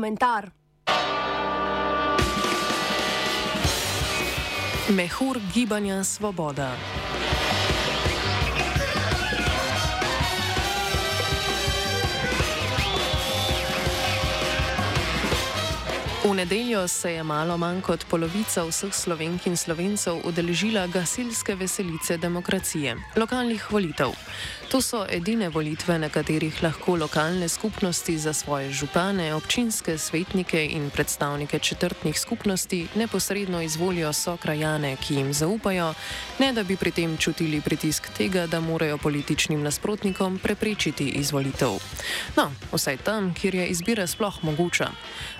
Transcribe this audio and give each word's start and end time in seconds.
komentar. 0.00 0.48
Mehur 4.88 5.36
gibanja 5.52 6.04
Svoboda. 6.04 6.72
V 16.24 16.34
nedeljo 16.34 16.88
se 16.88 17.12
je 17.12 17.22
malo 17.22 17.56
manj 17.56 17.80
kot 17.80 18.04
polovica 18.04 18.64
vseh 18.68 18.92
slovenk 18.92 19.46
in 19.46 19.56
slovencev 19.56 20.20
udeležila 20.28 20.86
gasilske 20.86 21.54
veselice 21.56 22.16
demokracije, 22.16 22.96
lokalnih 23.16 23.72
volitev. 23.72 24.12
To 24.70 24.82
so 24.82 25.06
edine 25.10 25.48
volitve, 25.48 25.98
na 25.98 26.08
katerih 26.08 26.62
lahko 26.62 26.94
lokalne 26.96 27.48
skupnosti 27.48 28.18
za 28.18 28.32
svoje 28.32 28.70
župane, 28.70 29.34
občinske 29.34 29.98
svetnike 29.98 30.66
in 30.66 30.90
predstavnike 30.90 31.58
četrtnih 31.58 32.20
skupnosti 32.20 32.86
neposredno 32.94 33.62
izvolijo 33.62 34.12
so 34.12 34.36
krajane, 34.36 34.96
ki 34.96 35.14
jim 35.14 35.32
zaupajo, 35.32 35.94
ne 36.38 36.52
da 36.52 36.62
bi 36.62 36.76
pri 36.76 36.90
tem 36.90 37.16
čutili 37.16 37.60
pritisk 37.60 38.10
tega, 38.18 38.46
da 38.46 38.60
morajo 38.60 38.98
političnim 38.98 39.62
nasprotnikom 39.62 40.38
preprečiti 40.38 41.08
izvolitev. 41.08 41.80
No, 42.36 42.52
vsaj 42.72 42.96
tam, 42.96 43.34
kjer 43.34 43.54
je 43.54 43.66
izbira 43.66 44.06
sploh 44.06 44.44
mogoča. 44.44 44.90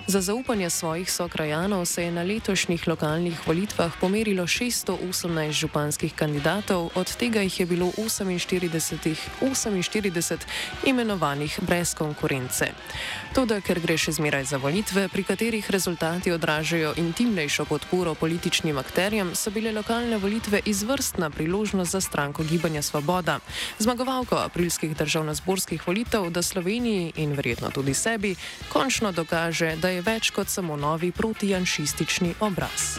Za 0.07 0.21
zaupanje 0.21 0.69
svojih 0.71 1.11
sokrajanov 1.11 1.85
se 1.85 2.03
je 2.03 2.11
na 2.11 2.23
letošnjih 2.23 2.87
lokalnih 2.87 3.47
volitvah 3.47 3.91
pomerilo 3.99 4.43
618 4.43 5.51
županskih 5.51 6.13
kandidatov, 6.15 6.89
od 6.95 7.15
tega 7.15 7.41
jih 7.41 7.59
je 7.59 7.65
bilo 7.65 7.91
48 7.97 9.21
48 9.41 10.37
imenovanih 10.85 11.59
brez 11.61 11.93
konkurence. 11.93 12.71
Toda, 13.35 13.59
ker 13.61 13.79
gre 13.79 13.97
še 13.97 14.11
zmeraj 14.15 14.45
za 14.51 14.57
volitve, 14.57 15.07
pri 15.07 15.23
katerih 15.23 15.71
rezultati 15.71 16.31
odražajo 16.31 16.93
intimnejšo 16.97 17.65
podporo 17.65 18.15
političnim 18.15 18.77
akterjem, 18.77 19.35
so 19.35 19.51
bile 19.51 19.71
lokalne 19.71 20.17
volitve 20.17 20.61
izvrstna 20.65 21.29
priložnost 21.29 21.91
za 21.91 22.01
stranko 22.01 22.43
Gibanja 22.43 22.81
Svoboda, 22.81 23.39
zmagovalko 23.79 24.35
aprilskih 24.35 24.95
državno-zborskih 24.95 25.87
volitev, 25.87 26.29
da 26.29 26.41
Sloveniji 26.41 27.13
in 27.15 27.33
verjetno 27.33 27.71
tudi 27.71 27.93
sebi 27.93 28.35
končno 28.69 29.11
dokaže, 29.11 29.75
da 29.75 29.89
je 29.89 30.01
več 30.01 30.31
kot 30.31 30.47
samo 30.47 30.60
novi 30.61 31.11
protijanšistični 31.11 32.33
obraz. 32.39 32.97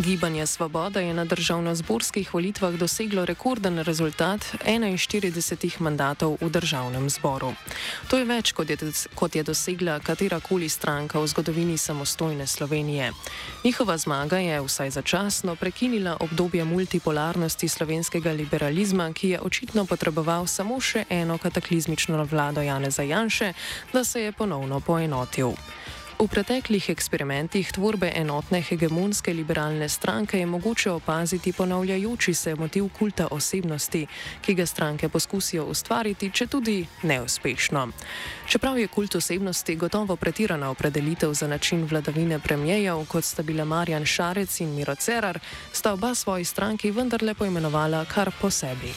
Gibanje 0.00 0.46
Svoboda 0.46 1.00
je 1.00 1.14
na 1.14 1.24
državno-zborskih 1.24 2.34
volitvah 2.34 2.74
doseglo 2.74 3.24
rekorden 3.24 3.78
rezultat 3.78 4.40
41 4.64 5.80
mandatov 5.80 6.38
v 6.40 6.48
državnem 6.50 7.10
zboru. 7.10 7.52
To 8.08 8.16
je 8.16 8.24
več, 8.24 8.52
kot 8.52 8.70
je, 8.70 8.76
kot 9.14 9.36
je 9.36 9.42
dosegla 9.44 9.98
katerakoli 10.00 10.68
stranka 10.68 11.20
v 11.20 11.26
zgodovini 11.28 11.76
samostojne 11.78 12.46
Slovenije. 12.46 13.12
Njihova 13.64 13.98
zmaga 13.98 14.38
je 14.38 14.60
vsaj 14.60 14.90
začasno 14.90 15.56
prekinila 15.56 16.16
obdobje 16.20 16.64
multipolarnosti 16.64 17.68
slovenskega 17.68 18.32
liberalizma, 18.32 19.12
ki 19.12 19.28
je 19.28 19.40
očitno 19.40 19.84
potreboval 19.84 20.46
samo 20.46 20.80
še 20.80 21.04
eno 21.10 21.38
kataklizmično 21.38 22.24
vlado 22.24 22.62
Janeza 22.62 23.02
Janše, 23.02 23.52
da 23.92 24.04
se 24.04 24.22
je 24.22 24.32
ponovno 24.32 24.80
poenotil. 24.80 25.52
V 26.20 26.28
preteklih 26.28 26.90
eksperimentih 26.92 27.72
tvorbe 27.72 28.10
enotne 28.12 28.60
hegemonske 28.60 29.32
liberalne 29.32 29.88
stranke 29.88 30.38
je 30.38 30.46
mogoče 30.46 30.90
opaziti 30.90 31.52
ponavljajoči 31.52 32.34
se 32.34 32.54
motiv 32.54 32.88
kulta 32.98 33.28
osebnosti, 33.30 34.06
ki 34.42 34.54
ga 34.54 34.66
stranke 34.66 35.08
poskusijo 35.08 35.64
ustvariti, 35.64 36.30
če 36.30 36.46
tudi 36.46 36.86
neuspešno. 37.02 37.88
Čeprav 38.46 38.78
je 38.78 38.92
kult 38.92 39.14
osebnosti 39.16 39.76
gotovo 39.76 40.16
pretirana 40.16 40.70
opredelitev 40.70 41.32
za 41.32 41.48
način 41.48 41.88
vladavine 41.90 42.38
premijejev, 42.38 43.06
kot 43.08 43.24
sta 43.24 43.42
bila 43.42 43.64
Marjan 43.64 44.04
Šarec 44.04 44.60
in 44.60 44.74
Miro 44.76 44.94
Cerar, 44.94 45.40
sta 45.72 45.92
oba 45.92 46.14
svoji 46.14 46.44
stranki 46.44 46.90
vendarle 46.90 47.34
poimenovala 47.34 48.04
kar 48.04 48.30
po 48.40 48.50
sebi. 48.50 48.92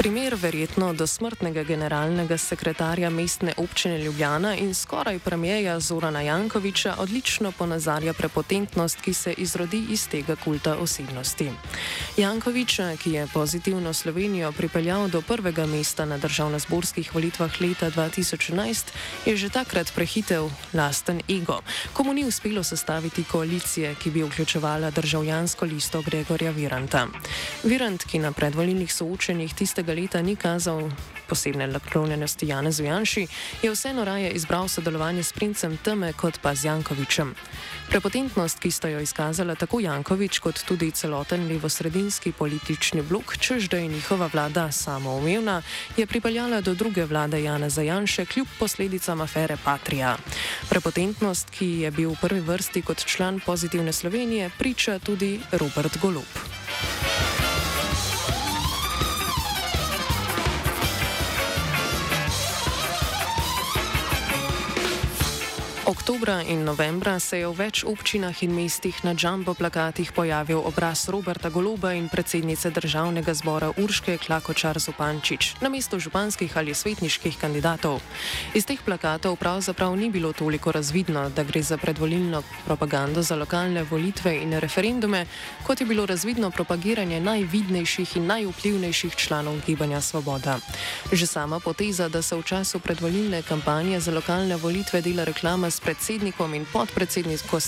Primer 0.00 0.34
verjetno 0.34 0.94
do 0.96 1.06
smrtnega 1.06 1.60
generalnega 1.62 2.38
sekretarja 2.38 3.10
mestne 3.10 3.52
občine 3.56 3.98
Ljubljana 3.98 4.54
in 4.56 4.74
skoraj 4.74 5.18
premijeja 5.18 5.80
Zorana 5.80 6.20
Jankoviča 6.20 6.94
odlično 6.98 7.52
ponazarja 7.52 8.12
prepotentnost, 8.12 9.00
ki 9.00 9.12
se 9.14 9.32
izrodi 9.32 9.84
iz 9.90 10.08
tega 10.08 10.36
kulta 10.36 10.76
osebnosti. 10.76 11.50
Jankoviča, 12.16 12.96
ki 12.96 13.12
je 13.12 13.26
pozitivno 13.34 13.92
Slovenijo 13.92 14.52
pripeljal 14.52 15.08
do 15.08 15.20
prvega 15.20 15.66
mesta 15.66 16.04
na 16.04 16.18
državno-zborskih 16.18 17.14
volitvah 17.14 17.60
leta 17.60 17.90
2011, 17.90 18.84
je 19.26 19.36
že 19.36 19.48
takrat 19.48 19.92
prehitev 19.94 20.48
lasten 20.72 21.20
ego, 21.28 21.60
komu 21.92 22.14
ni 22.14 22.24
uspelo 22.24 22.62
sestaviti 22.62 23.24
koalicije, 23.24 23.94
ki 24.02 24.10
bi 24.10 24.22
vključevala 24.22 24.90
državljansko 24.90 25.64
listo 25.64 26.02
Gregorja 26.02 26.50
Viranta. 26.50 27.06
Virant, 27.64 28.04
ki 28.04 28.18
na 28.18 28.32
predvolilnih 28.32 28.94
soočenjih 28.94 29.54
tistega 29.54 29.89
leta 29.92 30.22
ni 30.22 30.36
kazal 30.36 30.90
posebne 31.30 31.66
naklonjenosti 31.66 32.48
Janezu 32.48 32.84
Janši, 32.84 33.26
je 33.62 33.70
vseeno 33.70 34.04
raje 34.04 34.30
izbral 34.30 34.68
sodelovanje 34.68 35.22
s 35.22 35.32
princem 35.32 35.76
Teme 35.76 36.12
kot 36.12 36.40
pa 36.42 36.54
z 36.54 36.64
Jankovičem. 36.64 37.34
Prepotentnost, 37.90 38.58
ki 38.58 38.70
sta 38.70 38.88
jo 38.88 39.00
izkazala 39.00 39.54
tako 39.54 39.80
Jankovič 39.80 40.38
kot 40.38 40.58
tudi 40.66 40.90
celoten 40.90 41.46
levosredinski 41.46 42.32
politični 42.32 43.02
blok, 43.02 43.36
čež 43.38 43.68
da 43.70 43.78
je 43.78 43.88
njihova 43.88 44.30
vlada 44.32 44.72
samoumevna, 44.72 45.62
je 45.96 46.06
pripeljala 46.06 46.60
do 46.60 46.74
druge 46.74 47.04
vlade 47.04 47.42
Janeza 47.42 47.82
Janše 47.82 48.26
kljub 48.26 48.46
posledicam 48.58 49.20
afere 49.20 49.56
Patria. 49.64 50.16
Prepotentnost, 50.68 51.50
ki 51.50 51.66
je 51.86 51.90
bil 51.90 52.10
v 52.10 52.20
prvi 52.20 52.40
vrsti 52.40 52.82
kot 52.82 53.06
član 53.06 53.40
pozitivne 53.46 53.92
Slovenije, 53.92 54.50
priča 54.58 54.98
tudi 54.98 55.40
Robert 55.52 55.98
Golub. 56.02 56.30
Oktobra 65.86 66.42
in 66.42 66.64
novembra 66.64 67.18
se 67.18 67.38
je 67.40 67.48
v 67.48 67.56
več 67.56 67.80
občinah 67.88 68.36
in 68.44 68.52
mestih 68.52 68.92
na 69.00 69.14
džambo 69.16 69.54
plakatih 69.56 70.12
pojavil 70.12 70.60
obraz 70.60 71.08
Roberta 71.08 71.48
Goloba 71.48 71.94
in 71.96 72.08
predsednice 72.12 72.68
državnega 72.70 73.32
zbora 73.34 73.72
Urške 73.80 74.18
Klakočar 74.20 74.76
Zupančič 74.76 75.56
na 75.64 75.72
mesto 75.72 75.96
županskih 75.96 76.52
ali 76.56 76.74
svetniških 76.76 77.38
kandidatov. 77.40 78.04
Iz 78.52 78.68
teh 78.68 78.76
plakatov 78.84 79.38
pravzaprav 79.40 79.96
ni 79.96 80.10
bilo 80.10 80.32
toliko 80.36 80.68
razvidno, 80.72 81.30
da 81.32 81.44
gre 81.48 81.62
za 81.62 81.80
predvolilno 81.80 82.42
propagando 82.68 83.22
za 83.22 83.40
lokalne 83.40 83.82
volitve 83.82 84.36
in 84.36 84.52
referendume, 84.60 85.24
kot 85.64 85.80
je 85.80 85.86
bilo 85.86 86.06
razvidno 86.06 86.50
propagiranje 86.50 87.20
najvidnejših 87.20 88.16
in 88.16 88.26
najvplivnejših 88.26 89.16
članov 89.16 89.64
Gibanja 89.66 90.00
Svoboda. 90.00 90.58
Že 91.12 91.26
sama 91.26 91.60
poteza, 91.60 92.08
da 92.08 92.22
se 92.22 92.36
v 92.36 92.44
času 92.44 92.84
predvolilne 92.84 93.42
kampanje 93.42 94.00
za 94.00 94.12
lokalne 94.12 94.56
volitve 94.56 95.00
dela 95.00 95.24
reklama 95.24 95.69
s 95.70 95.80
predsednikom 95.80 96.54
in 96.54 96.66
podpredsednico, 96.72 97.60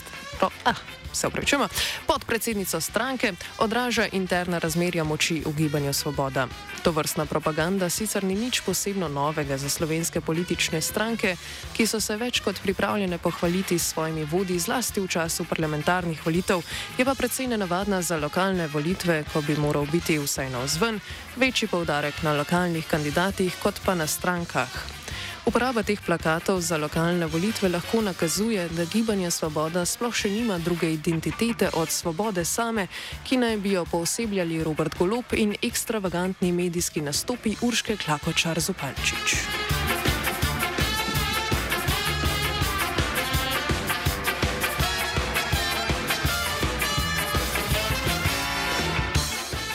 ah, 0.64 0.74
se 1.12 1.26
upravičujemo, 1.26 1.68
podpredsednico 2.06 2.80
stranke, 2.80 3.32
odraža 3.58 4.06
interna 4.12 4.58
razmerja 4.58 5.04
moči 5.04 5.42
v 5.46 5.52
gibanju 5.52 5.92
Svoboda. 5.92 6.48
To 6.82 6.90
vrstna 6.90 7.26
propaganda 7.26 7.90
sicer 7.90 8.24
ni 8.24 8.34
nič 8.34 8.60
posebno 8.60 9.08
novega 9.08 9.58
za 9.58 9.68
slovenske 9.68 10.20
politične 10.20 10.80
stranke, 10.80 11.36
ki 11.76 11.86
so 11.86 12.00
se 12.00 12.16
več 12.16 12.40
kot 12.40 12.60
pripravljene 12.62 13.18
pohvaliti 13.18 13.78
s 13.78 13.92
svojimi 13.92 14.24
vodi, 14.24 14.58
zlasti 14.58 15.00
v 15.00 15.08
času 15.08 15.44
parlamentarnih 15.44 16.26
volitev, 16.26 16.62
je 16.98 17.04
pa 17.04 17.14
predvsej 17.14 17.46
nenavadna 17.46 18.02
za 18.02 18.16
lokalne 18.16 18.66
volitve, 18.66 19.24
ko 19.32 19.42
bi 19.42 19.56
moral 19.56 19.86
biti 19.92 20.18
vsaj 20.18 20.50
na 20.50 20.64
vzven 20.64 21.00
večji 21.36 21.68
poudarek 21.68 22.22
na 22.22 22.32
lokalnih 22.32 22.86
kandidatih 22.86 23.54
kot 23.62 23.80
pa 23.84 23.94
na 23.94 24.06
strankah. 24.06 25.01
Uporaba 25.42 25.82
teh 25.82 25.98
plakatov 25.98 26.62
za 26.62 26.78
lokalne 26.78 27.26
volitve 27.26 27.68
lahko 27.68 28.00
nakazuje, 28.00 28.68
da 28.68 28.84
gibanje 28.84 29.30
Svoboda 29.30 29.82
sploh 29.82 30.14
še 30.14 30.30
nima 30.30 30.58
druge 30.62 30.92
identitete 30.94 31.70
od 31.74 31.90
svobode 31.90 32.44
same, 32.44 32.86
ki 33.26 33.42
naj 33.42 33.56
bi 33.58 33.74
jo 33.74 33.82
poosebljali 33.84 34.62
Robert 34.62 34.94
Golop 34.98 35.34
in 35.34 35.56
ekstravagantni 35.62 36.52
medijski 36.52 37.02
nastopi 37.02 37.56
Urške 37.60 37.96
Klakočar 37.98 38.60
Zupalčič. 38.60 39.81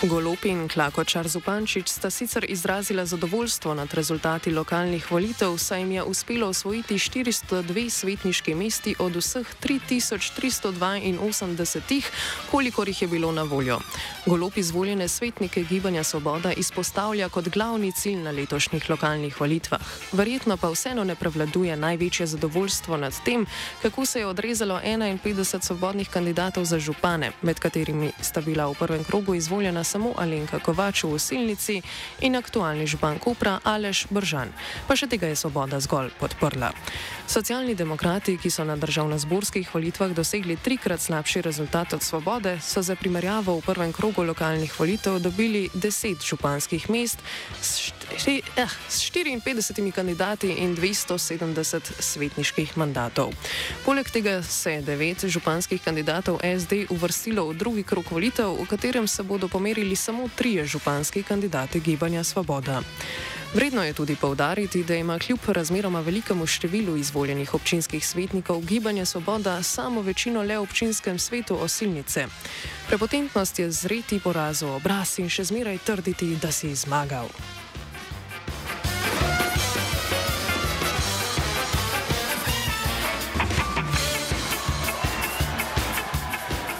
Golopi 0.07 0.49
in 0.49 0.67
Klakočar 0.71 1.27
Zupančič 1.27 1.91
sta 1.91 2.09
sicer 2.09 2.45
izrazila 2.47 3.05
zadovoljstvo 3.05 3.73
nad 3.73 3.93
rezultati 3.93 4.51
lokalnih 4.51 5.11
volitev, 5.11 5.57
saj 5.57 5.79
jim 5.79 5.91
je 5.91 6.03
uspelo 6.03 6.47
osvojiti 6.47 6.95
402 6.95 7.89
svetniški 7.89 8.55
mesti 8.55 8.95
od 8.99 9.15
vseh 9.15 9.47
3382, 9.63 12.01
kolikor 12.51 12.87
jih 12.87 13.01
je 13.01 13.07
bilo 13.07 13.31
na 13.31 13.43
voljo. 13.43 13.79
Golop 14.25 14.57
izvoljene 14.57 15.07
svetnike 15.07 15.63
Gibanja 15.63 16.03
Svoboda 16.03 16.53
izpostavlja 16.53 17.29
kot 17.29 17.49
glavni 17.49 17.91
cilj 17.91 18.15
na 18.15 18.31
letošnjih 18.31 18.89
lokalnih 18.89 19.41
volitvah. 19.41 19.81
Verjetno 20.11 20.57
pa 20.57 20.69
vseeno 20.69 21.03
ne 21.03 21.15
prevladuje 21.15 21.75
največje 21.75 22.27
zadovoljstvo 22.27 22.97
nad 22.97 23.13
tem, 23.25 23.45
kako 23.81 24.05
se 24.05 24.19
je 24.19 24.25
odrezalo 24.25 24.79
51 24.83 25.61
svobodnih 25.61 26.09
kandidatov 26.09 26.65
za 26.65 26.79
župane, 26.79 27.31
med 27.41 27.59
katerimi 27.59 28.11
sta 28.21 28.41
bila 28.41 28.67
v 28.67 28.73
prvem 28.73 29.03
krogu 29.03 29.35
izvoljena 29.35 29.83
samo 29.83 29.96
Alenka 30.17 30.59
Kovač 30.59 31.03
v 31.03 31.17
Osilnici 31.17 31.81
in 32.21 32.35
aktualni 32.37 32.85
župan 32.85 33.17
Kupra 33.19 33.59
Aleš 33.63 34.05
Bržan. 34.09 34.53
Pa 34.87 34.93
še 34.93 35.09
tega 35.09 35.27
je 35.27 35.35
Svoboda 35.35 35.81
zgolj 35.81 36.13
podprla. 36.19 36.69
Socialni 37.27 37.75
demokrati, 37.75 38.37
ki 38.37 38.49
so 38.49 38.63
na 38.63 38.77
državno-zborskih 38.77 39.73
volitvah 39.73 40.13
dosegli 40.15 40.55
trikrat 40.55 41.01
slabši 41.01 41.41
rezultat 41.41 41.93
od 41.93 42.03
Svobode, 42.03 42.59
so 42.61 42.81
za 42.81 42.95
primerjavo 42.95 43.57
v 43.59 43.65
prvem 43.65 43.91
krogu 43.93 44.23
lokalnih 44.23 44.71
volitev 44.79 45.19
dobili 45.19 45.69
10 45.73 46.23
županskih 46.23 46.89
mest 46.89 47.19
s, 47.61 47.91
štiri, 48.17 48.41
eh, 48.55 48.67
s 48.89 49.01
54 49.11 49.91
kandidati 49.91 50.51
in 50.51 50.75
270 50.75 51.91
svetniških 51.99 52.77
mandatov. 52.77 53.33
Poleg 53.85 54.09
tega 54.09 54.43
se 54.43 54.71
je 54.71 54.81
devet 54.81 55.25
županskih 55.25 55.83
kandidatov 55.83 56.39
SD 56.43 56.87
uvrstilo 56.89 57.47
v 57.49 57.53
drugi 57.53 57.83
krog 57.83 58.05
volitev, 58.11 58.55
v 58.55 58.65
katerem 58.67 59.07
se 59.07 59.23
bodo 59.23 59.47
pomerili 59.47 59.86
pomerili 59.87 59.95
samo 59.95 60.29
trije 60.35 60.65
županski 60.65 61.23
kandidati 61.23 61.79
Gibanja 61.79 62.23
Svoboda. 62.23 62.81
Vredno 63.53 63.83
je 63.83 63.93
tudi 63.93 64.15
povdariti, 64.15 64.83
da 64.83 64.95
ima 64.95 65.19
kljub 65.19 65.39
razmeroma 65.47 66.01
velikemu 66.01 66.45
številu 66.45 66.97
izvoljenih 66.97 67.53
občinskih 67.53 68.07
svetnikov 68.07 68.61
Gibanja 68.61 69.05
Svoboda 69.05 69.63
samo 69.63 70.01
večino 70.01 70.43
le 70.43 70.57
v 70.57 70.61
občinskem 70.61 71.19
svetu 71.19 71.55
osilnice. 71.55 72.27
Prepotentnost 72.87 73.59
je 73.59 73.71
zreti 73.71 74.19
porazu 74.19 74.67
obraz 74.67 75.19
in 75.19 75.29
še 75.29 75.43
zmeraj 75.43 75.77
trditi, 75.77 76.35
da 76.35 76.51
si 76.51 76.75
zmagal. 76.75 77.31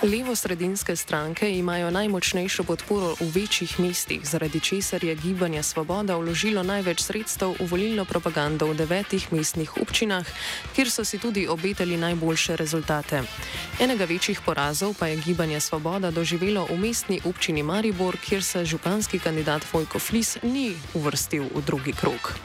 Levo-sredinske 0.04 0.96
stranke 0.96 1.58
imajo 1.58 1.90
najmočnejšo 1.92 2.64
podporo 2.64 3.16
v 3.20 3.32
večjih 3.34 3.80
mestih, 3.80 4.22
zaradi 4.22 4.60
česar 4.60 5.04
je 5.04 5.16
Gibanje 5.16 5.64
Svoboda 5.64 6.16
vložilo 6.16 6.64
največ 6.64 7.02
sredstev 7.02 7.58
v 7.58 7.66
volilno 7.66 8.06
propagando 8.06 8.70
v 8.70 8.78
devetih 8.78 9.34
mestnih 9.34 9.78
občinah, 9.82 10.22
kjer 10.78 10.92
so 10.92 11.02
si 11.02 11.18
tudi 11.18 11.48
obetali 11.50 11.98
najboljše 11.98 12.56
rezultate. 12.56 13.24
Enega 13.82 14.06
večjih 14.06 14.42
porazov 14.46 14.94
pa 14.94 15.08
je 15.08 15.18
Gibanje 15.18 15.60
Svoboda 15.60 16.12
doživelo 16.12 16.70
v 16.70 16.78
mestni 16.78 17.18
občini 17.26 17.64
Maribor, 17.64 18.18
kjer 18.22 18.44
se 18.44 18.66
županski 18.66 19.20
kandidat 19.20 19.66
Vojko 19.74 20.00
Flis 20.00 20.38
ni 20.44 20.78
uvrstil 20.94 21.50
v 21.56 21.62
drugi 21.66 21.94
krok. 21.94 22.38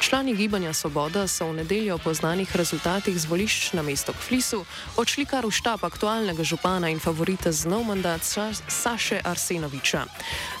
Člani 0.00 0.36
Gibanja 0.36 0.72
Svoboda 0.72 1.26
so 1.28 1.48
v 1.50 1.64
nedeljo 1.64 1.98
po 1.98 2.14
znanih 2.14 2.56
rezultatih 2.56 3.18
z 3.18 3.26
volišč 3.26 3.72
na 3.72 3.82
mesto 3.82 4.12
Flisu 4.12 4.64
odšli 4.96 5.26
kar 5.26 5.46
v 5.46 5.50
štab 5.50 5.82
aktualnega 5.84 6.44
župana 6.44 6.88
in 6.88 7.00
favorita 7.08 7.48
z 7.48 7.64
nov 7.72 7.88
mandat 7.88 8.20
Saše 8.68 9.24
Arsenoviča. 9.24 10.04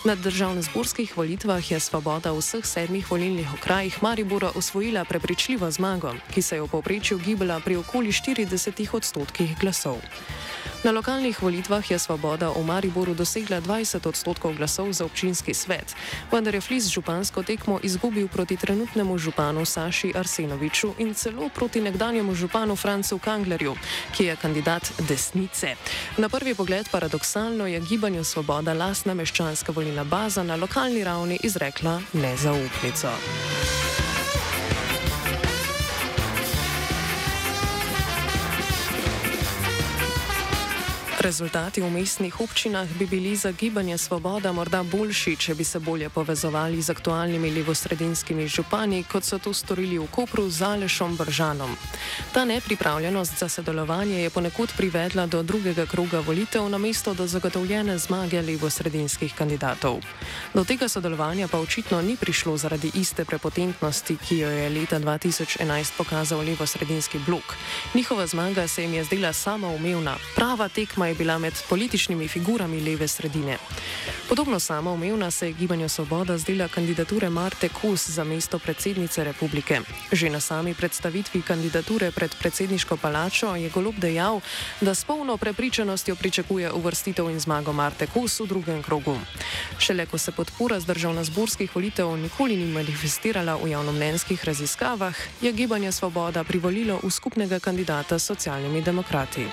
Na 0.08 0.16
državno-zborskih 0.16 1.12
volitvah 1.12 1.60
je 1.60 1.76
Svoboda 1.76 2.32
v 2.32 2.40
vseh 2.40 2.64
sedmih 2.64 3.04
volilnih 3.04 3.52
okrajih 3.60 4.00
Maribora 4.00 4.56
osvojila 4.56 5.04
prepričljivo 5.04 5.68
zmago, 5.70 6.16
ki 6.32 6.40
se 6.42 6.56
je 6.56 6.64
v 6.64 6.68
povprečju 6.72 7.18
gibala 7.20 7.60
pri 7.60 7.76
okoli 7.76 8.08
40 8.08 8.96
odstotkih 8.96 9.60
glasov. 9.60 10.00
Na 10.84 10.94
lokalnih 10.94 11.42
volitvah 11.42 11.90
je 11.90 11.98
Svoboda 11.98 12.54
v 12.54 12.62
Mariboru 12.62 13.10
dosegla 13.10 13.58
20 13.58 13.98
odstotkov 13.98 14.54
glasov 14.54 14.94
za 14.94 15.02
občinski 15.10 15.50
svet, 15.50 15.90
vendar 16.30 16.54
je 16.54 16.62
Flis 16.62 16.86
župansko 16.86 17.42
tekmo 17.42 17.82
izgubil 17.82 18.28
proti 18.30 18.54
trenutnemu 18.56 19.18
županu 19.18 19.66
Saši 19.66 20.14
Arsenoviču 20.14 20.94
in 21.02 21.14
celo 21.18 21.50
proti 21.50 21.82
nekdanjemu 21.82 22.34
županu 22.34 22.76
Francu 22.76 23.18
Kanglerju, 23.18 23.74
ki 24.14 24.24
je 24.24 24.36
kandidat 24.36 24.86
desnice. 25.08 25.74
Na 26.16 26.28
prvi 26.28 26.54
pogled 26.54 26.86
paradoksalno 26.90 27.66
je 27.66 27.80
gibanju 27.80 28.24
Svoboda 28.24 28.72
lastna 28.72 29.14
meščanska 29.14 29.72
volilna 29.74 30.04
baza 30.04 30.42
na 30.42 30.56
lokalni 30.56 31.04
ravni 31.04 31.38
izrekla 31.42 32.00
nezaupnico. 32.12 33.10
Rezultati 41.18 41.82
v 41.82 41.90
mestnih 41.90 42.30
občinah 42.40 42.86
bi 42.94 43.06
bili 43.06 43.36
za 43.36 43.50
gibanje 43.50 43.98
Svoboda 43.98 44.52
morda 44.52 44.82
boljši, 44.82 45.36
če 45.36 45.54
bi 45.54 45.64
se 45.64 45.78
bolje 45.78 46.08
povezovali 46.08 46.82
z 46.82 46.90
aktualnimi 46.94 47.50
levosredinskimi 47.50 48.46
župani, 48.48 49.02
kot 49.02 49.26
so 49.26 49.38
to 49.42 49.50
storili 49.50 49.98
v 49.98 50.06
Kopru 50.14 50.46
z 50.50 50.62
Alešom 50.62 51.16
Bržanom. 51.16 51.74
Ta 52.32 52.44
nepripravljenost 52.44 53.38
za 53.38 53.48
sodelovanje 53.48 54.22
je 54.22 54.30
ponekod 54.30 54.70
privedla 54.76 55.26
do 55.26 55.42
drugega 55.42 55.86
kroga 55.86 56.20
volitev 56.20 56.68
na 56.68 56.78
mesto 56.78 57.14
do 57.14 57.26
zagotovljene 57.26 57.98
zmage 57.98 58.42
levosredinskih 58.42 59.34
kandidatov. 59.34 59.98
Do 60.54 60.64
tega 60.64 60.88
sodelovanja 60.88 61.48
pa 61.48 61.58
očitno 61.58 62.02
ni 62.02 62.16
prišlo 62.16 62.56
zaradi 62.56 62.92
iste 62.94 63.24
prepotentnosti, 63.24 64.16
ki 64.16 64.38
jo 64.38 64.48
je 64.48 64.70
leta 64.70 65.00
2011 65.00 65.98
pokazal 65.98 66.46
levosredinski 66.46 67.18
blok. 67.26 67.58
Njihova 67.94 68.26
zmaga 68.26 68.68
se 68.68 68.82
jim 68.82 68.94
je 68.94 69.04
zdela 69.04 69.32
samoumevna, 69.32 70.14
prava 70.36 70.68
tekma 70.68 71.07
je 71.08 71.14
bila 71.14 71.38
med 71.38 71.54
političnimi 71.68 72.28
figurami 72.28 72.80
leve 72.80 73.08
sredine. 73.08 73.58
Podobno 74.28 74.60
samoumevna 74.60 75.30
se 75.30 75.46
je 75.46 75.52
gibanju 75.52 75.88
Svoboda 75.88 76.38
zdela 76.38 76.68
kandidature 76.68 77.30
Marte 77.30 77.68
Kos 77.68 78.08
za 78.08 78.24
mesto 78.24 78.58
predsednice 78.58 79.24
republike. 79.24 79.80
Že 80.12 80.30
na 80.30 80.40
sami 80.40 80.74
predstavitvi 80.74 81.42
kandidature 81.42 82.10
pred 82.10 82.34
predsedniško 82.34 82.96
palačo 82.96 83.54
je 83.54 83.70
Golob 83.70 83.94
dejal, 83.96 84.40
da 84.80 84.94
s 84.94 85.04
polno 85.04 85.36
prepričanostjo 85.36 86.16
pričakuje 86.16 86.72
uvrstitev 86.72 87.30
in 87.30 87.40
zmago 87.40 87.72
Marte 87.72 88.06
Kos 88.06 88.40
v 88.40 88.46
drugem 88.46 88.82
krogu. 88.82 89.18
Šele 89.78 90.06
ko 90.06 90.18
se 90.18 90.32
podpora 90.32 90.80
z 90.80 90.86
državno-zborskih 90.86 91.70
volitev 91.74 92.16
nikoli 92.16 92.56
ni 92.56 92.72
manifestirala 92.72 93.56
v 93.56 93.70
javnomnenjskih 93.70 94.44
raziskavah, 94.44 95.16
je 95.40 95.52
gibanje 95.52 95.92
Svoboda 95.92 96.44
privolilo 96.44 97.00
v 97.02 97.10
skupnega 97.10 97.58
kandidata 97.58 98.18
s 98.18 98.24
socialnimi 98.24 98.82
demokrati. 98.82 99.46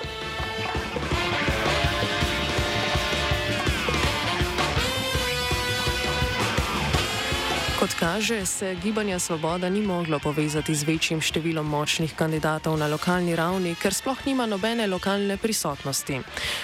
Kot 7.85 7.93
kaže, 7.99 8.45
se 8.45 8.75
gibanja 8.83 9.19
Svoboda 9.19 9.69
ni 9.69 9.81
moglo 9.81 10.17
povezati 10.19 10.73
z 10.75 10.87
večjim 10.89 11.19
številom 11.21 11.67
močnih 11.69 12.15
kandidatov 12.17 12.79
na 12.81 12.87
lokalni 12.89 13.35
ravni, 13.37 13.75
ker 13.77 13.93
sploh 13.93 14.23
nima 14.25 14.47
nobene 14.49 14.87
lokalne 14.89 15.37
prisotnosti. 15.37 16.17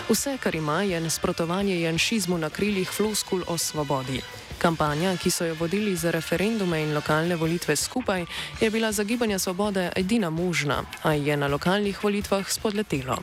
Vse, 0.10 0.34
kar 0.42 0.58
ima, 0.58 0.80
je 0.82 0.98
nasprotovanje 0.98 1.78
janšizmu 1.78 2.42
na 2.42 2.50
krilih 2.50 2.90
floskul 2.90 3.46
o 3.46 3.58
svobodi. 3.62 4.18
Kampanja, 4.62 5.16
ki 5.18 5.32
so 5.34 5.46
jo 5.46 5.56
vodili 5.58 5.96
za 5.96 6.12
referendume 6.12 6.84
in 6.84 6.94
lokalne 6.94 7.36
volitve 7.36 7.76
skupaj, 7.76 8.26
je 8.62 8.70
bila 8.70 8.92
za 8.92 9.04
gibanje 9.04 9.40
svobode 9.40 9.90
edina 9.96 10.30
možna, 10.30 10.84
a 11.04 11.14
je 11.14 11.38
na 11.38 11.48
lokalnih 11.48 12.04
volitvah 12.04 12.46
spodletelo. 12.50 13.18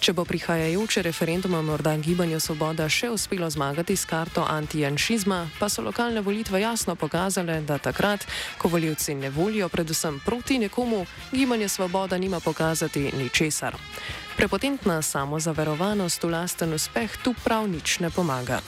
Če 0.00 0.12
bo 0.12 0.24
prihajajoče 0.28 1.02
referenduma 1.02 1.62
morda 1.64 1.96
gibanju 1.96 2.40
svoboda 2.40 2.88
še 2.88 3.08
uspelo 3.08 3.48
zmagati 3.50 3.96
s 3.96 4.04
karto 4.04 4.44
antijanšizma, 4.44 5.38
pa 5.58 5.68
so 5.72 5.82
lokalne 5.82 6.20
volitve 6.20 6.60
jasno 6.60 6.96
pokazale, 7.00 7.62
da 7.64 7.78
takrat, 7.78 8.26
ko 8.58 8.68
voljivci 8.68 9.14
ne 9.14 9.30
volijo 9.30 9.68
predvsem 9.68 10.20
proti 10.20 10.58
nekomu, 10.58 11.06
gibanje 11.32 11.68
svoboda 11.68 12.18
nima 12.18 12.40
pokazati 12.40 13.10
ničesar. 13.16 13.76
Prepotentna 14.36 15.02
samozaverovanost 15.02 16.24
v 16.24 16.30
lasten 16.36 16.76
uspeh 16.76 17.16
tu 17.24 17.32
prav 17.44 17.70
nič 17.70 18.00
ne 18.04 18.10
pomaga. 18.10 18.60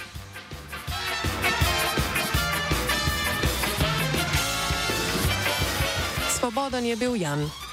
Svoboden 6.47 6.87
je 6.87 6.95
bil 6.95 7.19
Jan. 7.19 7.65